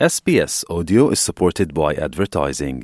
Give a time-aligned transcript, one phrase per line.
[0.00, 2.78] SBS Audio is supported by advertising.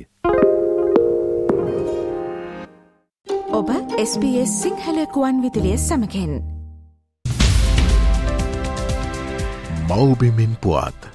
[3.51, 3.71] ඔබ
[4.03, 6.31] SBS සිංහලකුවන් විදිලිය සමකෙන්
[9.89, 11.09] මවබිමින් පුවත්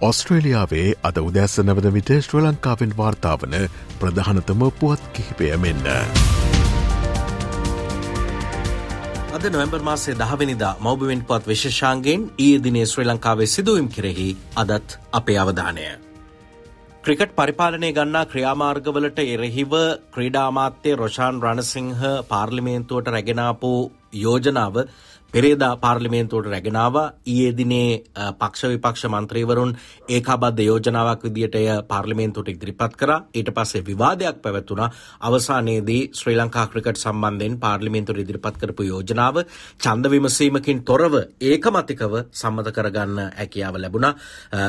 [0.00, 3.58] ඔස්ට්‍රේලියාවේ අද උදැස්සනවද විට ශ්‍ර ලංකාවෙන් වාර්තාාවන
[4.00, 5.84] ප්‍රධානතම පුවත් කිහිපය මෙන්න.
[9.28, 15.36] අද නොවැම්බර් මාසේ දහවනිදා මෞබවෙන් පත් විශෂාන්ගෙන් ඊය දිනේ ශ්‍රී ලංකාවේ සිදුවම් කෙරෙහි අදත් අපේ
[15.38, 15.84] අවධානය.
[17.04, 19.74] ක්‍රිකට් පරිපාලනය ගන්නා ක්‍රියාමාර්ගවලට එරෙහිව
[20.14, 21.92] ක්‍රීඩාමාත්‍යය රොෂාන් රණසිංහ
[22.28, 23.72] පාර්ලිමේන්තුවට රැගෙනාපු
[24.12, 24.84] යෝජනාව
[25.34, 26.94] පෙරේදා පාර්ලිමේන්තුවට රැගෙනාව.
[27.26, 28.02] ඊයේ දිනේ
[28.34, 29.74] පක්ෂ විපක්ෂ මන්ත්‍රීවරුන්
[30.08, 33.18] ඒකාබද්ධ යෝජනාවක් විදියට එය පාර්ලිමේන්තුවට ඉදිරිපත් කරා.
[33.34, 34.90] ඊට පස්සේ විවාදයක් පැවැත්වුණා.
[35.20, 39.42] අවසානයේදී ශ්‍රී ලංකා ක්‍රිකට් සම්බන්ධයෙන් පාර්ලිමේන්තුවට ඉදිරිපත් කරපු යෝජනාව
[39.78, 44.14] ඡන්ද විමසීමකින් තොරව ඒකමතිකව සම්මත කරගන්න හැකියාව ලැබුණා.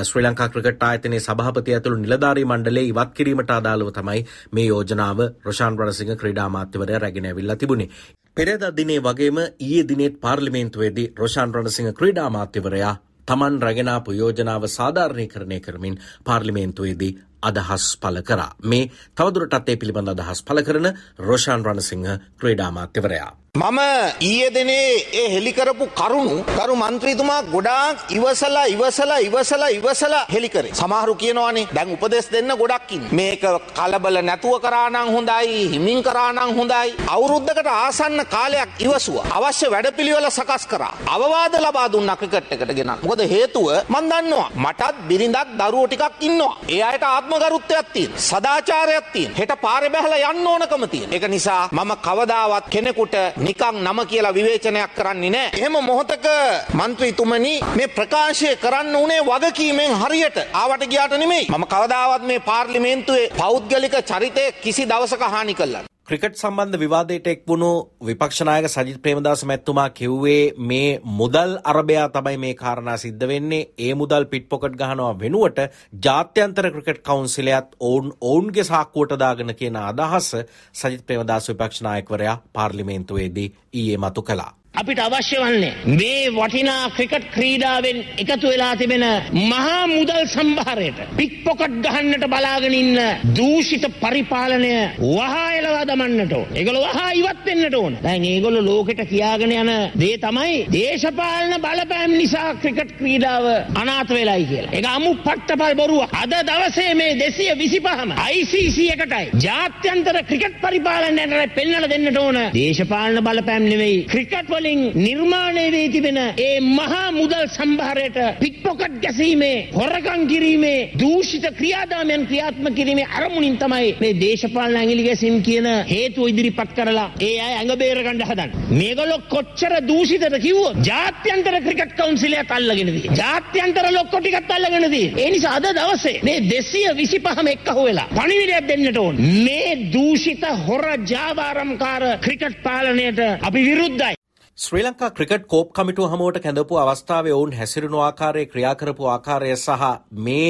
[0.03, 5.79] ශ්‍රී ලංකා ක්‍රිකට් ආයතනයේ සභාපති ඇතුළු නිලධාරී මණ්ඩලය ඉවත් කිරීමට අදාළව තමයි මේ යෝජනාව රොෂාන්
[5.79, 7.90] රණසිංහ ක්‍රීඩා අමාත්‍යවරයා රැගෙන ඇවිල්ලා තිබුණේ.
[8.38, 12.91] පෙරේද දිනේ වගේම ඊයේ දිනෙත් පාර්ලිමේන්තුවේදී රොෂාන් රණසිංහ ක්‍රීඩා අමාත්‍යවරයා
[13.27, 18.55] තමන් රැගෙනාපු යෝජනාව සාධාරණීකරණය කරමින් පාර්ලිමේන්තුවේදී අදහස් පල කරා.
[18.63, 20.88] මේ තවදුරටත් ඒ පිළිබඳ අදහස් පල කරන
[21.21, 22.08] රොෂාන් රණසිංහ
[22.40, 23.32] ක්‍රීඩා අමාත්‍යවරයා.
[23.55, 23.80] මම
[24.22, 30.74] ඊයේ දිනේ ඒ හෙලි කරපු කරුණු කරු මන්ත්‍රීතුමා ගොඩාක් ඉවසලා ඉවසලා ඉවසලා ඉවසලා හෙලි කරේ.
[30.74, 33.10] සමහරු කියනවානේ දැන් උපදෙස් දෙන්න ගොඩක් ඉන්නේ.
[33.12, 33.42] මේක
[33.76, 36.94] කලබල නැතුව කරා නම් හොඳයි, හිමින් කරා නම් හොඳයි.
[37.08, 39.26] අවුරුද්දකට ආසන්න කාලයක් ඉවසුවා.
[39.32, 40.94] අවශ්‍ය වැඩපිළිවෙල සකස් කරා.
[41.08, 42.94] අවවාද ලබා දුන්නා ක්‍රිකට් එකට ගෙන.
[43.02, 46.54] මොකද හේතුව මම දන්නවා මටත් බිරිඳක් දරුවෝ ටිකක් ඉන්නවා.
[46.70, 48.14] ඒ අයට ආත්මගරුත්වයක් තියෙන.
[48.20, 49.34] සදාචාරයක් තියෙන.
[49.34, 51.10] හෙට පාරේ බහලා යන්න ඕනකම තියෙන.
[51.12, 55.51] ඒක නිසා මම කවදාවත් කෙනෙකුට නිකං නම කියලා විවේචනයක් කරන්නේ නෑ.
[55.54, 56.26] එහෙම මොහොතක
[56.73, 61.48] මන්ත්‍රීතුමනි මේ ප්‍රකාශය කරන්න උනේ වගකීමෙන් හරියට ආවට ගියාට නෙමෙයි.
[61.49, 65.84] මම කවදාවත් මේ පාර්ලිමේන්තුවේ පෞද්ගලික චරිතය කිසි දවසක හානි කළා.
[66.09, 67.68] ක්‍රිකට් සම්බන්ධ විවාදයට එක් වුණු
[68.02, 74.25] විපක්ෂනායක සජිත් ප්‍රේමදාස මැත්තුමා කිව්වේ මේ මුදල් අරබයා තමයි මේ කාරණා සිද්ධ වෙන්නේ ඒ මුදල්
[74.25, 75.62] පිට් පොකට් ගහනවා වෙනුවට
[76.02, 80.36] ජාත්‍යන්තර ක්‍රිකට් කවුන්සිලයත් ඔවුන් ඔවුන්ගේ සාක්කුවට දාගෙන කියන අදහස
[80.75, 84.59] සජිත් ප්‍රේමදාස විපක්ෂනායකවරයා පාර්ලිමේන්තුවේදී ඊයේ මතු කළා.
[84.74, 89.06] අපිට අවශ්‍ය වන්නේ මේ වටිනා ක්‍රිකට් ක්‍රීඩාවෙන් එකතු වෙලා තිබෙන
[89.44, 93.00] මහා මුදල් සම්භාරයට පික් පොකට් ගහන්නට බලාගෙන ඉන්න
[93.38, 94.69] දූෂිත පරිපාලනය
[95.00, 96.53] වහා එලවා දමන්නට ඕන.
[96.53, 97.97] ඒගොල්ලෝ වහා ඉවත් වෙන්නට ඕන.
[98.03, 99.72] දැන් ඒගොල්ලෝ ලෝකෙට කියාගෙන යන
[100.03, 103.50] දේ තමයි දේශපාලන බලපෑම් නිසා ක්‍රිකට් ක්‍රීඩාව
[103.81, 104.74] අනාථ වෙලයි කියලා.
[104.74, 106.06] ඒක අමු පට්ටපල් බොරුව.
[106.22, 112.41] අද දවසේ මේ 225ම ICC එකටයි ජාත්‍යන්තර ක්‍රිකට් පරිපාලනයට පෙන්වලා දෙන්නට ඕන.
[112.53, 120.22] දේශපාලන බලපෑම් නෙවෙයි ක්‍රිකට් වලින් නිර්මාණය වී තිබෙන ඒ මහා මුදල් සම්භාරයට පික්පොකට් ගැසීමේ හොරකම්
[120.31, 127.08] කිරීමේ දූෂිත ක්‍රියාදාමයන් ක්‍රියාත්මක කිරීමේ අරමුණින් තමයි මේ දේශපාලන ඇඟිලි ගැසීම් කියන හේතුව ඉදිරිපත් කරලා
[127.22, 128.50] ඒ අය ඇඟ බේර ගන්න හදන්නේ.
[128.74, 133.20] මේගොල්ලෝ කොච්චර දූෂිතද කිව්වොත් ජාත්‍යන්තර ක්‍රිකට් කවුන්සිලයක් අල්ලගෙන තියෙනවා.
[133.22, 135.24] ජාත්‍යන්තර ලොක්කො ටිකත් අල්ලගෙන තියෙනවා.
[135.24, 139.26] ඒ නිසා අද දවසේ මේ 225ම එක්කහුව වෙලා පණිවිඩයක් දෙන්නට ඕන.
[139.40, 144.19] මේ දූෂිත හොර ජාවාරම්කාර ක්‍රිකට් පාලනයට අපි විරුද්ධයි.
[144.59, 149.86] ශ්‍රී ලංකා ක්‍රිකට් කෝප් කමිටුව හමුවට කැඳපු අවස්ථාවේ ඔවුන් හැසිරුණු ආකාරය ක්‍රියාකරපු ආකාරය සහ
[150.20, 150.50] මේ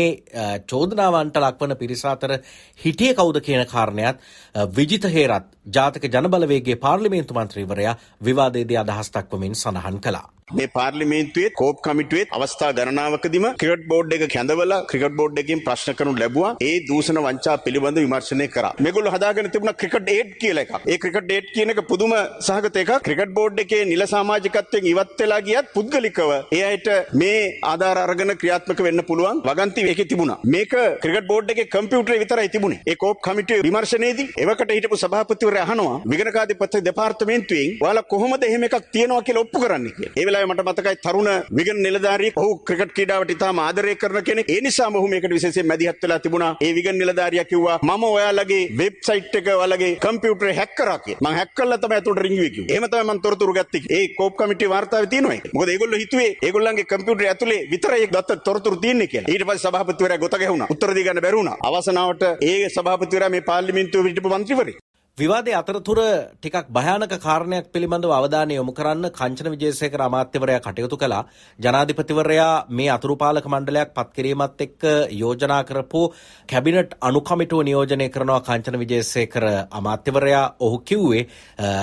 [0.65, 2.33] චෝදනාවන්ට ලක්වන පිරිස අතර
[2.79, 4.25] හිටිය කවුද කියන කාරණයත්
[4.73, 10.27] විජිත හේරත් ජාතික ජනබලවේගේ පාර්ලිමේන්තු මන්ත්‍රීවරයා විවාදයේදී අදහස් දක්වමින් සඳහන් කළා.
[10.57, 16.13] මේ පාර්ලිමේන්තුවේ කෝප් කමිටුවේ අවස්ථා ගණනාවකදීම ක්‍රිකට් බෝඩ් එක කැඳවලා ක්‍රිකට් බෝඩ් එකකින් ප්‍රශ්න කරනු
[16.21, 16.53] ලැබුවා.
[16.67, 18.73] ඒ දූෂණ වංචා පිළිබඳ විමර්ශනය කරා.
[18.85, 20.73] මේගොල්ලෝ හදාගෙන තිබුණා ක්‍රිකට් 8 කියලා එකක්.
[20.93, 22.13] ඒ ක්‍රිකට් 8 කියන එක පුදුම
[22.47, 22.93] සහගත එකක්.
[23.07, 26.89] ක්‍රිකට් බෝඩ් එකේ නිල සමාජිකත්වයෙන් ඉවත් වෙලා ගියත් පුද්ගලිකව ඒ අයට
[27.23, 27.39] මේ
[27.73, 30.39] ආධාර අරගෙන ක්‍රියාත්මක වෙන්න පුළුවන් වගන්ති ඒකේ තිබුණා.
[30.55, 32.81] මේක ක්‍රිකට් බෝඩ් එකේ කම්පියුටරේ විතරයි තිබුණේ.
[32.91, 39.21] ඒ කෝප් කමිටුවේ විමර්ශනයේදී එවකට හිටපු සභාපතිවරයා අහනවා විගණකාධිපති දෙපාර්තමේන්තුවෙන් ඔයාලා කොහොමද එහෙම එකක් තියනවා
[39.27, 40.13] කියලා ඔප්පු කරන්නේ කියලා.
[40.19, 44.49] ඒ වෙලාවේ මට මතකයි තරුණ විගණ නිලධාරියෙක් ඔහු ක්‍රිකට් ක්‍රීඩාවට ඉතාම ආදරය කරන කෙනෙක්.
[44.55, 46.51] ඒ නිසාම ඔහු මේකට විශේෂයෙන් මැදිහත් වෙලා තිබුණා.
[46.65, 51.23] ඒ විගණ නිලධාරියා කිව්වා මම ඔයාලගේ වෙබ්සයිට් එක ඔයාලගේ කම්පියුටරේ හැක් කරා කියලා.
[51.25, 52.71] මම හැක් කළා තමයි අතට රින්ගුවේ කිව්වේ.
[52.73, 53.83] එහෙම තමයි මම තොරතුරු ගත්තේ.
[53.97, 55.47] ඒ කෝප් කමිටුවේ වාර්තාවේ තියෙනවා ඒක.
[55.53, 59.31] මොකද ඒගොල්ලෝ හිතුවේ ඒගොල්ලන්ගේ කම්පියුටරේ ඇතුලේ විතරයි ඒ ගත්ත තොරතුරු තියෙන්නේ කියලා.
[59.33, 60.71] ඊට පස්සේ සභාපතිවරයා ගොත ගැහුණා.
[60.75, 61.57] උත්තර දී ගන්න බැරි වුණා.
[61.69, 64.79] අවසනාවට ඒ සභාපතිවරයා මේ පාර්ලිමේන්තුවේ හිටපු මන්ත්‍රීවරයෙක්.
[65.19, 65.99] විවාදය අතරතුර
[66.33, 71.23] ටිකක් භයානක කාරණයක් පිළිබඳව අවධානය යොමු කරන්න කංචන විජේසේකර අමාත්‍යවරයා කටයුතු කළා.
[71.59, 74.83] ජනාධිපතිවරයා මේ අතුරුපාලක මණ්ඩලයක් පත් කිරීමත් එක්ක
[75.13, 76.01] යෝජනා කරපු
[76.49, 81.23] කැබිනට් අනුකමිටුව නියෝජනය කරනවා කංචන විජේසේකර අමාත්‍යවරයා ඔහු කිව්වේ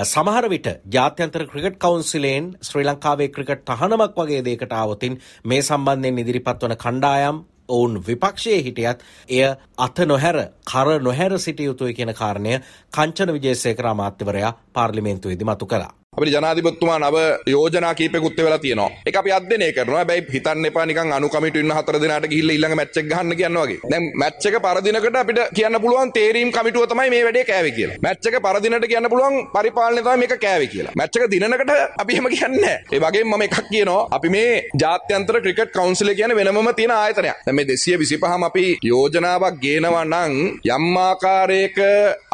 [0.05, 6.59] සමහර විට ජාත්‍යන්තර ක්‍රිකට් කවුන්සිලයෙන් ශ්‍රී ලංකාවේ ක්‍රිකට් තහනමක් වගේ දෙයකට ආවොතින් මේ සම්බන්ධයෙන් ඉදිරිපත්
[6.61, 9.43] වන කණ්ඩායම් ඔවුන් විපක්ෂයේ හිටියත් එය
[9.77, 12.59] අත නොහැර කර නොහැර සිටිය යුතුයි කියන කාරණය
[12.93, 15.93] කංචන විජේසේකර අමාත්‍යවරයා පාර්ලිමේන්තුවේදී මතු කළා.
[16.17, 17.17] අපිට ජනාධිපතිතුමා නව
[17.53, 18.89] යෝජනා කීපෙකුත් වෙලා තියෙනවා.
[19.07, 19.97] ඒක අපි අධ්‍යයනය කරනවා.
[19.99, 23.65] හැබැයි හිතන්න එපා නිකන් අනු කමිටු ඉන්න හතර දිනකට ගිහිල්ලා ඊළඟ මැච් එක ගහන්න කියනවා
[23.67, 23.77] වගේ.
[23.91, 27.97] දැන් මැච් එක පරදිනකට අපිට කියන්න පුළුවන් තේරීම් කමිටුව තමයි මේ වැඩේ කෑවේ කියලා.
[28.05, 30.95] මැච් එක පරදිනට කියන්න පුළුවන් පරිපාලනය තමයි මේක කෑවේ කියලා.
[31.01, 32.81] මැච් එක දිනනකට අපි එහෙම කියන්නේ නැහැ.
[32.93, 34.01] ඒ වගේම මම එකක් කියනවා.
[34.17, 34.49] අපි මේ
[34.85, 37.45] ජාත්‍යන්තර ක්‍රිකට් කවුන්සිල් කියන්නේ වෙනමම තියෙන ආයතනයක්.
[37.45, 40.33] දැන් මේ 225ම අපි යෝජනාවක් ගේනවා නම්
[40.79, 41.79] යම් ආකාරයක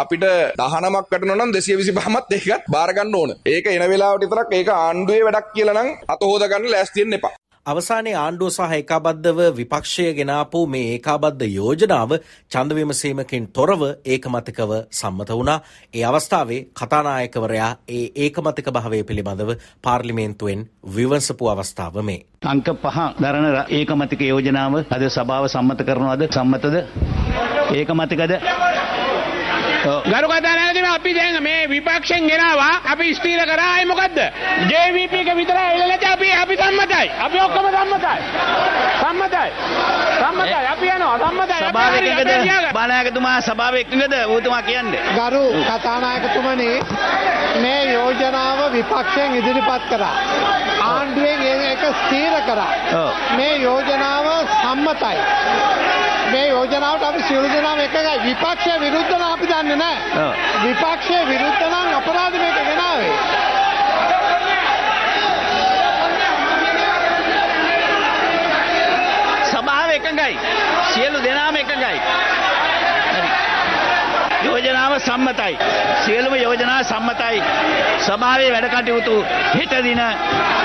[0.06, 0.26] අපිට
[0.64, 3.38] 19ක් වටනවා නම් 225මත් ඒකත් බාර ගන්න ඕන.
[3.54, 7.34] ඒක එන වෙලාවට විතරක් ඒක ආණ්ඩුවේ වැඩක් කියලා නම් අත හොද ගන්න ලෑස්ති වෙන්න එපා.
[7.66, 12.16] අවසානයේ ආණ්ඩුව සහ ඒකාබද්ධව විපක්ෂය ගෙනාපු මේ ඒකාබද්ධ යෝජනාව
[12.52, 15.60] ඡන්ද විමසීමකින් තොරව ඒකමතිකව සම්මත වුණා.
[15.94, 22.20] ඒ අවස්ථාවේ කතානායකවරයා ඒ ඒකමතික භාවය පිළිබඳව පාර්ලිමේන්තුවෙන් විවසපු අවස්ථාව මේ.
[22.46, 26.76] අංක පහ දරන ඒකමතික යෝජනාව අද සභාව සම්මත කරනවද සම්මතද
[27.74, 28.34] ඒකමතිකද
[29.84, 32.74] ගරු කතානායකතුම අපි දැන් මේ විපක්ෂෙන් ගෙනවා.
[32.92, 33.72] අපි ස්ථීර කරා.
[33.74, 34.20] ආයේ මොකද්ද?
[34.72, 37.08] JVP එක විතරයි එළ නැති අපි අපි සම්මතයි.
[37.26, 38.20] අපි ඔක්කොම සම්මතයි.
[39.02, 39.50] සම්මතයි.
[40.22, 40.66] සම්මතයි.
[40.74, 41.18] අපි යනවා.
[41.24, 41.60] සම්මතයි.
[41.70, 42.74] සභාව තියාගන්න.
[42.74, 45.02] බානායකතුමා සභාව එකඟද ඌතුමා කියන්නේ.
[45.18, 46.70] ගරු කතානායකතුමනි
[47.62, 50.16] මේ යෝජනාව විපක්ෂයෙන් ඉදිරිපත් කරා.
[50.94, 52.74] ආණ්ඩුවෙන් ඒ එක ස්ථීර කරා.
[53.02, 53.10] ඔව්.
[53.38, 54.28] මේ යෝජනාව
[54.62, 55.18] සම්මතයි.
[56.32, 58.16] මේ යෝජනාවට අපි සියලු දෙනාම එකගයි.
[58.26, 60.26] විපක්ෂය විරුද්ධ නම් අපි දන්නේ නැහැ.
[60.26, 60.32] ඔව්.
[60.64, 63.16] විපක්ෂය විරුද්ධ නම් අපරාධ මේක ගෙනාවේ.
[69.52, 70.38] සභාව එකඟයි
[70.94, 72.00] සියලු දෙනාම එකඟයි.
[74.46, 75.58] යෝජනාව සම්මතයි.
[76.06, 77.44] සියලුම යෝජනා සම්මතයි.
[78.00, 79.16] සභාවේ වැඩ කටයුතු
[79.54, 80.02] හෙට දින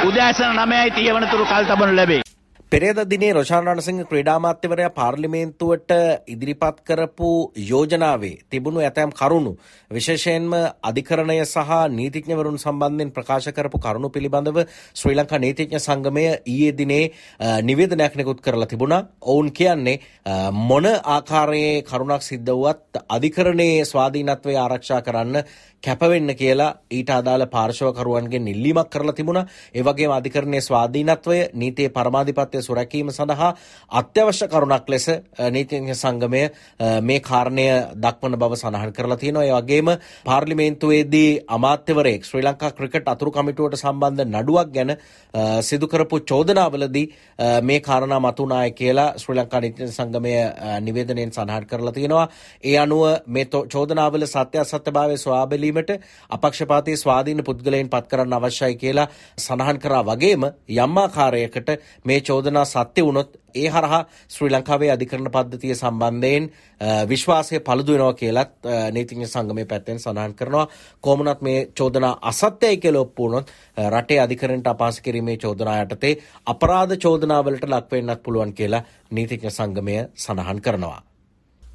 [0.04, 2.27] උදෑසන 9:30 වනතුරු කල් තබනු ලැබේ.
[2.72, 5.92] පෙරේද දිනේ රොෂාන් රණසිංහ ක්‍රීඩාමාත්‍යවරයා පාර්ලිමේන්තුවට
[6.28, 7.28] ඉදිරිපත් කරපු
[7.68, 9.52] යෝජනාවේ තිබුණු ඇතැම් කරුණු
[9.90, 14.58] විශේෂයෙන්ම අධිකරණය සහ නීතිඥවරුන් සම්බන්ධයෙන් ප්‍රකාශ කරපු කරුණු පිළිබඳව
[14.94, 17.04] ශ්‍රී ලංකා නීතිඥ සංගමය ඊයේ දිනේ
[17.40, 19.00] අ, නිවේදනයක් නිකුත් කරලා තිබුණා.
[19.22, 25.40] ඔවුන් කියන්නේ අ, මොන ආකාරයේ කරුණක් සිද්ධ වුවත් අධිකරණයේ ස්වාධීනත්වය ආරක්ෂා කරන්න
[25.82, 29.46] කැපවෙන්න කියලා ඊට අදාළ පාර්ශවකරුවන්ගේ නිල්ලීමක් කරලා තිබුණා.
[29.74, 33.50] ඒ වගේම අධිකරණයේ ස්වාධීනත්වය නීතියේ පරමාධිපත්‍ය සුරැකීම සඳහා
[33.92, 35.18] අත්‍යවශ්‍ය කරුණක් ලෙස අ,
[35.50, 36.42] නීතිඥ සංගමය
[36.80, 37.66] අ, මේ කාරණය
[37.96, 39.44] දක්වන බව සඳහන් කරලා තියෙනවා.
[39.44, 39.88] ඒ වගේම
[40.24, 47.06] පාර්ලිමේන්තුවේදී අමාත්‍යවරයෙක් ශ්‍රී ලංකා ක්‍රිකට් අතුරු කමිටුවට සම්බන්ධ නඩුවක් ගැන අ, සිදු කරපු චෝදනාවලදී
[47.38, 52.26] අ, මේ කාරණා මතුනාය කියලා ශ්‍රී ලංකා නීතිඥ සංගමය අ, නිවේදනයෙන් සඳහන් කරලා තියෙනවා.
[52.64, 55.90] ඒ අනුව මේ තෝ- චෝදනාවල සත්‍ය අසත්‍යභාවය සොයා බැලීමට
[56.30, 59.06] අපක්ෂපාතී ස්වාධීන පුද්ගලයන් පත් කරන්න අවශ්‍යයි කියලා
[59.38, 60.42] සඳහන් කරා වගේම
[60.78, 61.68] යම් ආකාරයකට
[62.04, 66.44] මේ චෝදනා සත්‍ය වුණොත් ඒ හරහා ශ්‍රී ලංකාවේ අධිකරණ පද්ධතිය සම්බන්ධයෙන්
[66.80, 70.68] අ, විශ්වාසය පළුදු වෙනවා කියලත් අ, නීතිඥ සංගමේ පැත්තෙන් සඳහන් කරනවා.
[71.00, 73.46] කොමුණත් මේ චෝදනා අසත්‍යයි කියලා ඔප්පු වුණොත්
[73.76, 76.14] අ, රටේ අධිකරණයට අපහාස කිරීමේ චෝදනා යටතේ
[76.46, 81.07] අපරාධ චෝදනාවලට ලක් වෙන්නත් පුළුවන් කියලා නීතිඥ සංගමය සඳහන් කරනවා.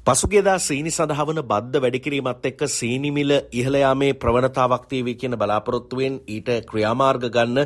[0.06, 6.18] පසුගේදා සීනි සඳහා වන බද්ධ වැඩිකිරීමත් එක්ක සීනි මිල ඉහළ යාමේ ප්‍රවණතාවක් තියවී කියන බලාපොරොත්තුවෙන්
[6.34, 7.60] ඊට ක්‍රියාමාර්ග ගන්න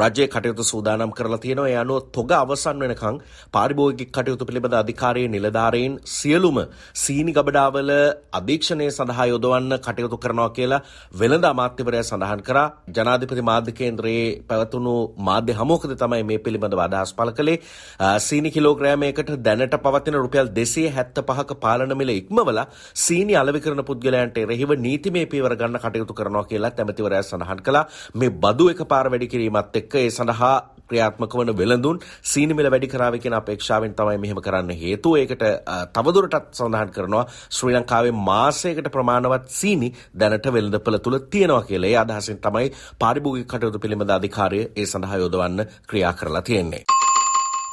[0.00, 1.68] රජය කටයුතු සූදානම් කරලා තියෙනවා.
[1.68, 3.20] ඒ අනුව තොග අවසන් වෙනකන්
[3.56, 6.58] පාරිභෝගික කටයුතු පිළිබඳ අධිකාරයේ නිලධාරීන් සියලුම
[7.02, 7.92] සීනි ගබඩාවල
[8.40, 10.80] අධීක්ෂණය සඳහා යොදවන්න කටයුතු කරනවා කියලා
[11.14, 12.66] වෙළඳ අමාත්‍යවරයා සඳහන් කරා.
[12.90, 14.96] ජනාධිපති මාධ්‍ය කේන්ද්‍රයේ පැවතුණු
[15.28, 17.56] මාධ්‍ය හමුවකදී තමයි මේ පිළිබඳව අදහස් පළ කළේ.
[18.00, 24.70] අ, සීනි කිලෝග්‍රෑමයකට දැනට පවතින රුපියල් 275ක පාලන මිල ඉක්මවලා සීනි අලෙවි කරන පුද්ගලයන්ට එරෙහිව
[24.78, 27.84] නීතිමය පියවර ගන්න කටයුතු කරනවා කියලා ඇමතිවරයා සඳහන් කළා.
[28.14, 30.54] මේ බදු එකපාර වැඩි කිරීමත් එක්ක ඒ සඳහා
[30.88, 35.16] ක්‍රියාත්මක වන වෙළඳුන් සීනි මිල වැඩි කරාවේ කියන අපේක්ෂාවෙන් තමයි මෙහෙම කරන්න හේතුව.
[35.16, 41.90] ඒකට අ, තවදුරටත් සඳහන් කරනවා ශ්‍රී ලංකාවේ මාසයකට ප්‍රමාණවත් සීනි දැනට වෙළඳපළ තුල තියෙනවා කියලා.
[41.90, 46.93] ඒ අදහසින් තමයි පාරිභෝගික කටයුතු පිළිබඳ අධිකාරිය ඒ සඳහා යොදවන්න ක්‍රියා කරලා තියෙන්නේ.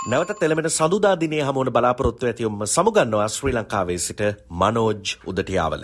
[0.08, 4.22] නැවත එළමෙන සඳුදා දිනේ හමුවන බලාපොරොත්තු ඇතිවම සමුගන්නවා ශ්‍රී ලංකාවේ සිට
[4.62, 5.84] මනෝජ් උදටියාවල.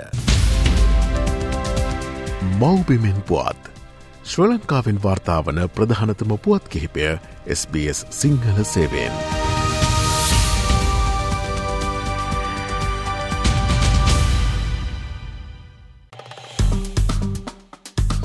[2.59, 3.69] මව්බිමෙන් පුවත්.
[4.23, 7.11] ශ්‍ර ලංකාවෙන් වාර්තාාවන ප්‍රධානතම පුවත් කිහිපය
[7.59, 9.46] SBS සිංහල සේවෙන්.